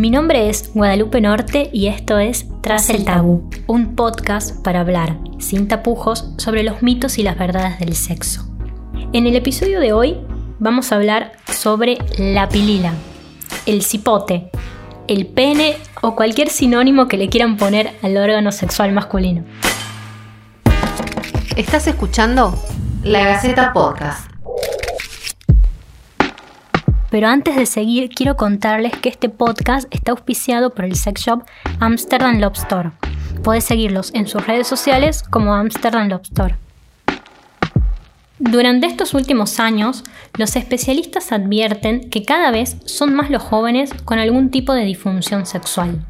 [0.00, 5.18] Mi nombre es Guadalupe Norte y esto es Tras el Tabú, un podcast para hablar,
[5.38, 8.48] sin tapujos, sobre los mitos y las verdades del sexo.
[9.12, 10.16] En el episodio de hoy
[10.58, 12.94] vamos a hablar sobre la pilila,
[13.66, 14.50] el cipote,
[15.06, 19.44] el pene o cualquier sinónimo que le quieran poner al órgano sexual masculino.
[21.56, 22.58] Estás escuchando
[23.04, 24.29] La Gaceta Podcast.
[27.10, 31.42] Pero antes de seguir, quiero contarles que este podcast está auspiciado por el sex shop
[31.80, 32.90] Amsterdam Love Store.
[33.60, 36.56] Seguirlos en sus redes sociales como Amsterdam Love Store.
[38.38, 40.04] Durante estos últimos años,
[40.38, 45.46] los especialistas advierten que cada vez son más los jóvenes con algún tipo de disfunción
[45.46, 46.06] sexual.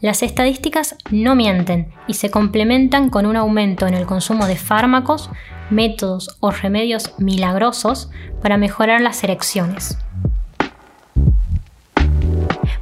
[0.00, 5.30] Las estadísticas no mienten y se complementan con un aumento en el consumo de fármacos,
[5.70, 8.10] métodos o remedios milagrosos
[8.42, 9.98] para mejorar las erecciones.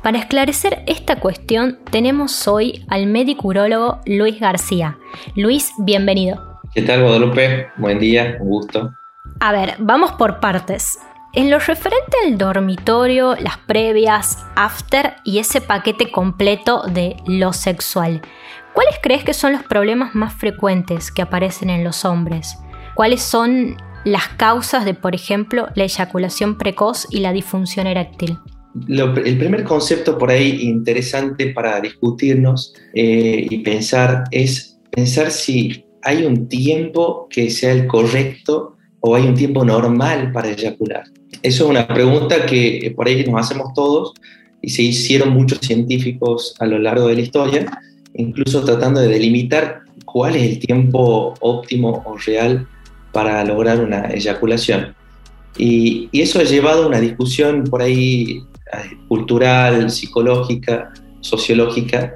[0.05, 4.99] Para esclarecer esta cuestión tenemos hoy al médico urólogo Luis García.
[5.35, 6.61] Luis, bienvenido.
[6.75, 7.69] ¿Qué tal Guadalupe?
[7.79, 8.93] Buen día, un gusto.
[9.41, 10.99] A ver, vamos por partes.
[11.33, 18.21] En lo referente al dormitorio, las previas, after y ese paquete completo de lo sexual,
[18.75, 22.59] ¿cuáles crees que son los problemas más frecuentes que aparecen en los hombres?
[22.95, 28.39] ¿Cuáles son las causas de, por ejemplo, la eyaculación precoz y la disfunción eréctil?
[28.89, 36.25] El primer concepto por ahí interesante para discutirnos eh, y pensar es pensar si hay
[36.25, 41.05] un tiempo que sea el correcto o hay un tiempo normal para eyacular.
[41.43, 44.13] Eso es una pregunta que eh, por ahí nos hacemos todos
[44.61, 47.81] y se hicieron muchos científicos a lo largo de la historia,
[48.15, 52.67] incluso tratando de delimitar cuál es el tiempo óptimo o real
[53.13, 54.95] para lograr una eyaculación.
[55.57, 58.43] Y, y eso ha llevado a una discusión por ahí
[59.09, 62.15] cultural, psicológica, sociológica,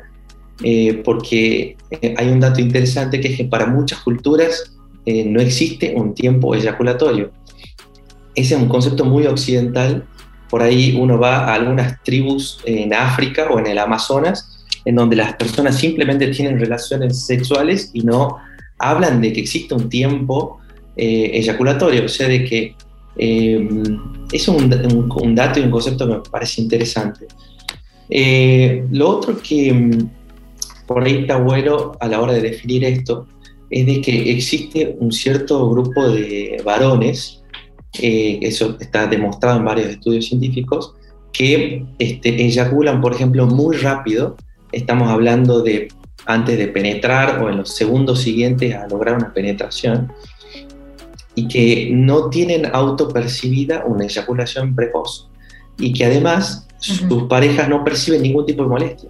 [0.62, 4.76] eh, porque eh, hay un dato interesante que es que para muchas culturas
[5.06, 7.31] eh, no existe un tiempo eyaculatorio.
[8.34, 10.04] Ese es un concepto muy occidental.
[10.50, 15.16] Por ahí uno va a algunas tribus en África o en el Amazonas, en donde
[15.16, 18.37] las personas simplemente tienen relaciones sexuales y no
[18.78, 20.60] hablan de que existe un tiempo
[20.97, 22.75] eyaculatorio, o sea, de que
[23.19, 23.69] eh,
[24.33, 27.27] es un, dato y un concepto que me parece interesante.
[28.11, 30.11] Eh, lo otro que mm,
[30.87, 33.27] por ahí está bueno a la hora de definir esto
[33.71, 37.43] es de que existe un cierto grupo de varones,
[38.00, 40.94] eh, eso está demostrado en varios estudios científicos,
[41.33, 44.37] que este, eyaculan, por ejemplo, muy rápido.
[44.72, 45.88] Estamos hablando de
[46.27, 50.12] antes de penetrar o en los segundos siguientes a lograr una penetración
[51.38, 55.28] y que no tienen autopercibida una eyaculación precoz
[55.78, 59.09] y que además sus parejas no perciben ningún tipo de molestia.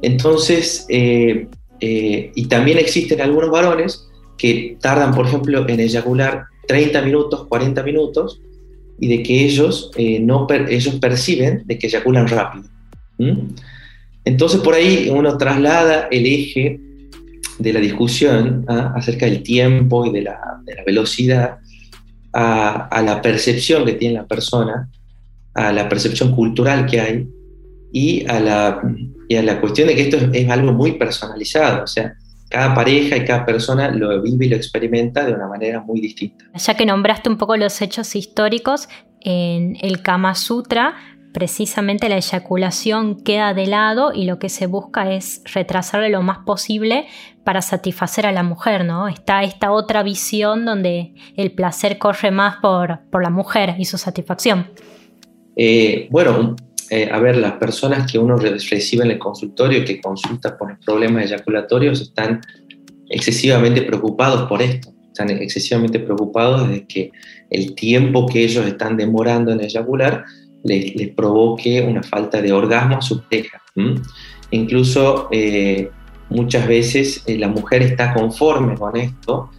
[0.00, 1.48] Entonces, eh,
[1.80, 4.08] eh, y también existen algunos varones
[4.38, 8.40] que tardan, por ejemplo, en eyacular 30 minutos, 40 minutos,
[8.98, 12.64] y de que ellos, eh, no ellos perciben de que eyaculan rápido.
[14.24, 16.80] Entonces, por ahí uno traslada el eje
[17.62, 18.92] de la discusión ¿ah?
[18.96, 20.38] acerca del tiempo y de la,
[20.86, 21.58] velocidad
[22.32, 24.88] a, la percepción que tiene la persona,
[25.54, 27.28] a la percepción cultural que hay
[27.92, 32.14] y a la, a la cuestión de que esto es, algo muy personalizado, o sea,
[32.48, 36.44] cada pareja y cada persona lo vive y lo experimenta de una manera muy distinta.
[36.54, 38.88] Ya que nombraste un poco los hechos históricos,
[39.24, 40.94] en el Kama Sutra
[41.32, 46.38] precisamente la eyaculación queda de lado y lo que se busca es retrasarle lo más
[46.38, 47.06] posible
[47.44, 49.08] para satisfacer a la mujer, ¿no?
[49.08, 53.98] Está esta otra visión donde el placer corre más por, por la mujer y su
[53.98, 54.68] satisfacción.
[55.56, 56.56] Eh, bueno,
[56.90, 61.24] eh, a ver, las personas que uno recibe en el consultorio que consulta por problemas
[61.24, 62.40] eyaculatorios están
[63.08, 67.10] excesivamente preocupados por esto, están excesivamente preocupados de que
[67.50, 70.24] el tiempo que ellos están demorando en eyacular
[70.64, 73.62] les, provoque una falta de orgasmo a su pareja.
[74.50, 75.90] Incluso eh,
[76.28, 79.50] muchas veces eh, la mujer está conforme con esto,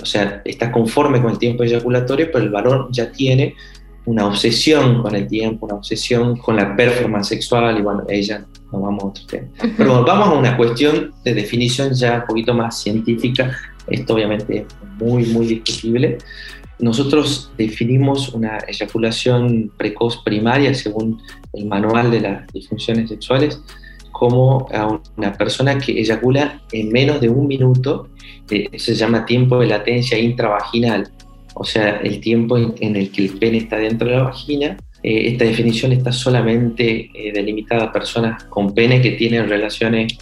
[0.00, 3.54] o sea, está conforme con el tiempo eyaculatorio, pero el varón ya tiene
[4.06, 8.80] una obsesión con el tiempo, una obsesión con la performance sexual, y bueno, ella, no
[8.80, 9.48] vamos a otro tema.
[9.76, 14.66] Pero vamos a una cuestión de definición ya un poquito más científica, esto obviamente es
[14.98, 16.18] muy, muy discutible,
[16.78, 21.20] nosotros definimos una eyaculación precoz primaria, según
[21.52, 23.60] el manual de las disfunciones sexuales,
[24.12, 28.08] como a una persona que eyacula en menos de un minuto,
[28.50, 31.10] eh, se llama tiempo de latencia intravaginal,
[31.54, 35.32] o sea, el tiempo en, el que el pene está dentro de la vagina eh,
[35.32, 40.16] esta definición está solamente eh, delimitada a personas con pene que tienen relaciones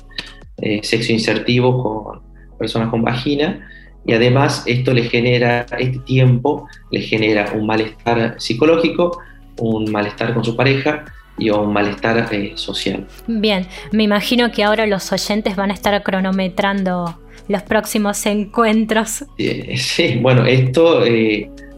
[0.60, 3.64] eh, sexo insertivo con personas con vagina
[4.06, 9.18] y además esto le genera, este tiempo le genera un malestar psicológico,
[9.58, 11.04] un malestar con su pareja
[11.38, 13.06] y un malestar social.
[13.26, 17.18] Bien, me imagino que ahora los oyentes van a estar cronometrando
[17.48, 19.24] los próximos encuentros.
[19.36, 21.04] sí, bueno, esto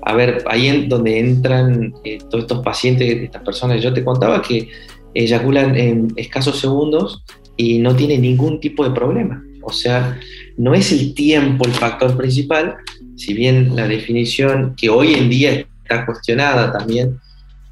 [0.07, 4.43] a ver, ahí en donde entran eh, todos estos pacientes, estas personas, yo te contaba
[4.43, 4.69] que
[5.15, 7.25] eyaculan en escasos segundos
[7.57, 9.43] y no tienen ningún tipo de problema.
[9.65, 10.19] O sea,
[10.57, 12.77] no es el tiempo el factor principal,
[13.17, 17.19] si bien la definición que hoy en día está cuestionada también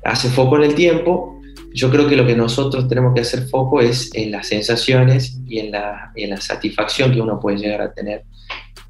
[0.04, 1.40] hace foco en el tiempo,
[1.74, 5.58] yo creo que lo que nosotros tenemos que hacer foco es en las sensaciones y
[5.58, 8.24] en la, en la satisfacción que uno puede llegar a tener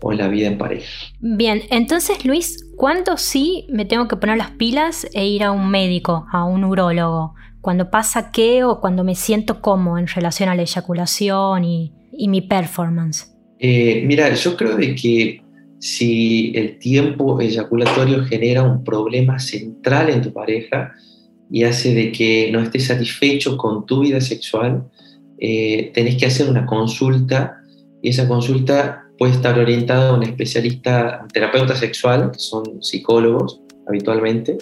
[0.00, 0.90] o en la vida en pareja.
[1.20, 5.70] Bien, entonces Luis, ¿cuándo sí me tengo que poner las pilas e ir a un
[5.70, 7.34] médico, a un urólogo?
[7.60, 11.92] ¿Cuándo pasa qué o cuando me siento como en relación a la eyaculación y,
[12.28, 13.26] mi performance?
[13.58, 15.42] Eh, mira, yo creo de que
[15.78, 20.92] si el tiempo eyaculatorio genera un problema central en tu pareja
[21.50, 24.84] y hace de que no estés satisfecho con tu vida sexual,
[25.38, 27.62] eh, tenés que hacer una consulta
[28.00, 33.60] y esa consulta puede estar orientado a un especialista, un terapeuta sexual, que son psicólogos
[33.86, 34.58] habitualmente,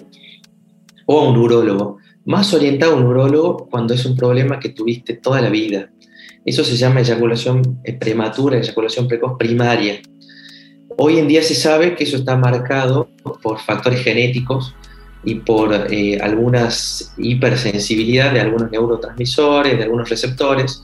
[1.05, 1.97] o a un urólogo.
[2.25, 5.89] Más orientado a un urólogo cuando es un problema que tuviste toda la vida.
[6.45, 10.01] Eso se llama eyaculación eh, prematura, eyaculación precoz primaria.
[10.97, 13.09] Hoy en día se sabe que eso está marcado
[13.41, 14.75] por factores genéticos
[15.23, 20.83] y por eh, algunas hipersensibilidad de algunos neurotransmisores, de algunos receptores.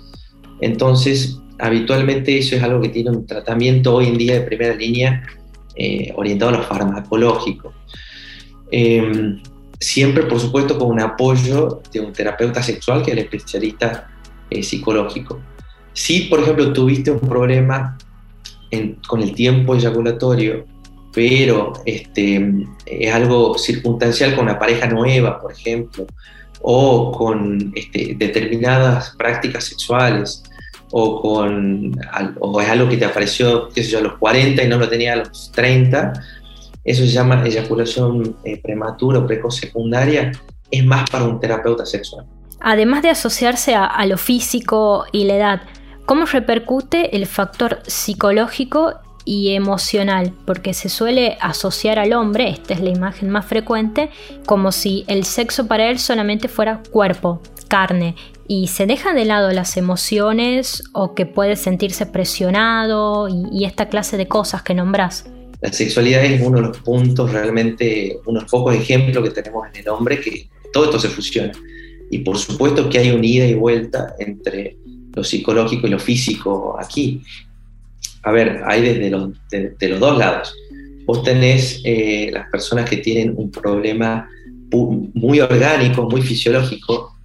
[0.61, 5.23] Entonces, habitualmente eso es algo que tiene un tratamiento hoy en día de primera línea
[5.75, 7.73] eh, orientado a lo farmacológico.
[8.71, 9.41] Em,
[9.79, 14.09] siempre, por supuesto, con un apoyo de un terapeuta sexual que es el especialista
[14.49, 15.39] eh, psicológico.
[15.93, 17.97] Si, por ejemplo, tuviste un problema
[19.07, 20.65] con el tiempo eyaculatorio,
[21.13, 22.53] pero este,
[22.85, 26.05] es algo circunstancial con una pareja nueva, por ejemplo,
[26.61, 30.43] o con este, determinadas prácticas sexuales,
[30.91, 31.99] o, con,
[32.39, 34.87] o es algo que te apareció, qué sé yo, a los 40 y no lo
[34.87, 36.13] tenía a los 30,
[36.83, 40.31] eso se llama eyaculación eh, prematura o precoz secundaria,
[40.71, 42.25] es más para un terapeuta sexual.
[42.59, 45.61] Además de asociarse a, lo físico y la edad,
[46.05, 48.95] ¿cómo repercute el factor psicológico
[49.27, 54.09] y emocional, porque se suele asociar al hombre, esta es la imagen más frecuente,
[54.45, 58.15] como si el sexo para él solamente fuera cuerpo, carne,
[58.47, 64.15] y se dejan de lado las emociones o que puede sentirse presionado y, esta clase
[64.15, 65.25] de cosas que nombras.
[65.59, 69.89] La sexualidad es uno de los puntos realmente, unos pocos ejemplos que tenemos en el
[69.89, 71.51] hombre que todo esto se fusiona.
[72.09, 74.77] Y por supuesto que hay un ida y vuelta entre
[75.13, 77.21] lo psicológico y lo físico aquí.
[78.23, 80.55] A ver, hay desde los, de, los dos lados.
[81.05, 84.29] Vos tenés eh, las personas que tienen un problema
[85.13, 87.17] muy orgánico, muy fisiológico,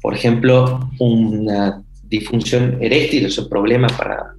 [0.00, 4.32] por ejemplo, una disfunción eréctil es un problema para,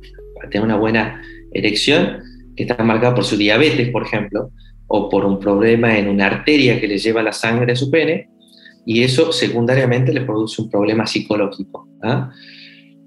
[0.49, 1.21] tener una buena
[1.53, 2.17] erección,
[2.55, 4.51] que está marcada por su diabetes, por ejemplo,
[4.87, 8.29] o por un problema en una arteria que le lleva la sangre a su pene,
[8.85, 11.87] y eso secundariamente le produce un problema psicológico.
[12.01, 12.31] ¿ah?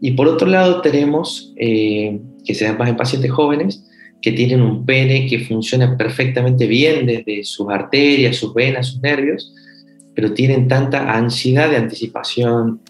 [0.00, 3.84] Y por otro lado tenemos, eh, que se dan más en pacientes jóvenes,
[4.20, 9.52] que tienen un pene que funciona perfectamente bien desde sus arterias, sus venas, sus nervios,
[10.14, 12.80] pero tienen tanta ansiedad de anticipación,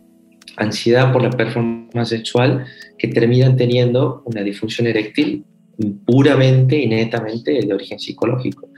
[0.56, 2.66] ansiedad por la performance sexual,
[2.98, 5.44] que terminan teniendo una disfunción eréctil
[6.06, 8.68] puramente y netamente de origen psicológico.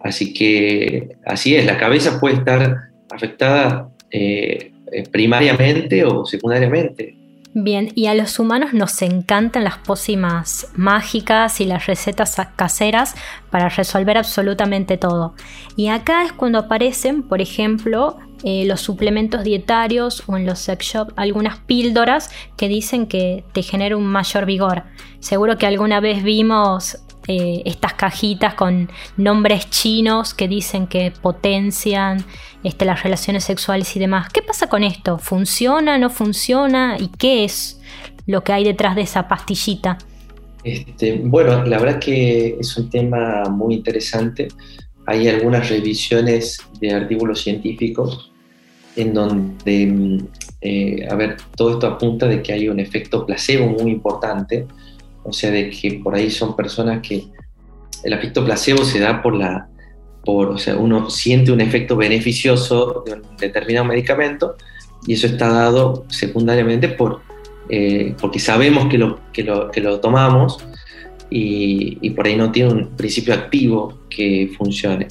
[0.00, 7.16] Así que así es, la cabeza puede estar afectada eh, eh, primariamente o secundariamente.
[7.54, 13.14] Bien, y a los humanos nos encantan las pócimas mágicas y las recetas caseras
[13.50, 15.34] para resolver absolutamente todo.
[15.76, 20.84] Y acá es cuando aparecen, por ejemplo, eh, los suplementos dietarios o en los sex
[20.84, 24.84] shops algunas píldoras que dicen que te genera un mayor vigor.
[25.20, 32.24] Seguro que alguna vez vimos eh, estas cajitas con nombres chinos que dicen que potencian
[32.64, 34.28] este, las relaciones sexuales y demás.
[34.32, 35.18] ¿Qué pasa con esto?
[35.18, 35.98] ¿Funciona?
[35.98, 36.96] ¿No funciona?
[36.98, 37.80] ¿Y qué es
[38.26, 39.98] lo que hay detrás de esa pastillita?
[40.64, 44.48] Este, bueno, la verdad que es un tema muy interesante.
[45.06, 48.30] Hay algunas revisiones de artículos científicos
[48.96, 50.18] en donde, mm,
[50.60, 54.66] eh, a ver, todo esto apunta de que hay un efecto placebo muy importante
[55.24, 57.24] o sea, de que por ahí son personas que
[58.04, 59.68] el efecto placebo se da por la,
[60.24, 64.56] por, o sea, uno siente un efecto beneficioso de un determinado medicamento
[65.06, 67.20] y eso está dado secundariamente por,
[67.68, 70.58] eh, porque sabemos que lo, que lo, que lo tomamos
[71.30, 75.08] y, y, por ahí no tiene un principio activo que funcione.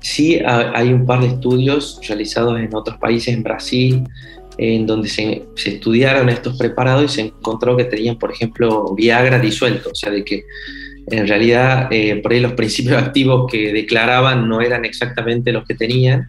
[0.00, 4.04] Sí hay un par de estudios realizados en otros países, en Brasil,
[4.58, 9.90] en donde se, estudiaron estos preparados y se encontró que tenían, por ejemplo, Viagra disuelto,
[9.90, 10.44] o sea, de que
[11.06, 15.74] en realidad eh, por ahí los principios activos que declaraban no eran exactamente los que
[15.74, 16.28] tenían,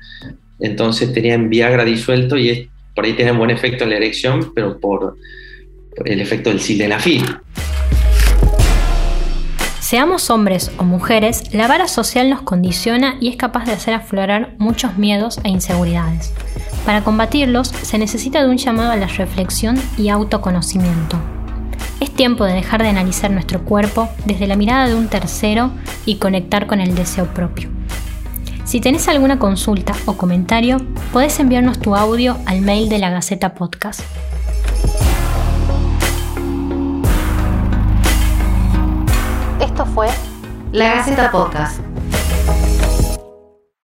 [0.59, 5.17] entonces tenían Viagra disuelto y por ahí tienen buen efecto en la erección, pero por,
[5.95, 7.23] por el efecto del sildenafil.
[9.85, 14.55] Seamos hombres o mujeres, la vara social nos condiciona y es capaz de hacer aflorar
[14.57, 16.33] muchos miedos e inseguridades.
[16.85, 21.17] Para combatirlos se necesita de un llamado a la reflexión y autoconocimiento.
[21.99, 25.71] Es tiempo de dejar de analizar nuestro cuerpo desde la mirada de un tercero
[26.05, 27.69] y conectar con el deseo propio.
[28.65, 30.77] Si tenés alguna consulta o comentario,
[31.11, 34.01] podés enviarnos tu audio al mail de la Gaceta Podcast.
[39.59, 40.07] Esto fue
[40.71, 41.79] La Gaceta Podcast.